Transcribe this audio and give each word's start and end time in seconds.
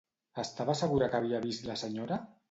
Estava 0.43 0.73
segura 0.79 1.09
que 1.11 1.19
havia 1.19 1.41
vist 1.43 1.67
la 1.67 1.75
senyora? 1.83 2.19